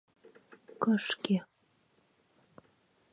кышке 0.81 1.35